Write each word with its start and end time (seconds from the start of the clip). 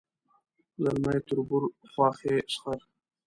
ځلمی 0.81 1.17
تربور 1.27 1.63
خواښې 1.91 2.35
سخر 2.53 2.79